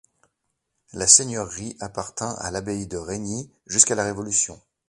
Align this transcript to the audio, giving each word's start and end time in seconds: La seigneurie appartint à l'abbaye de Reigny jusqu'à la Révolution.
La 0.93 1.05
seigneurie 1.05 1.77
appartint 1.79 2.31
à 2.39 2.49
l'abbaye 2.49 2.87
de 2.87 2.97
Reigny 2.97 3.51
jusqu'à 3.67 3.93
la 3.93 4.03
Révolution. 4.05 4.59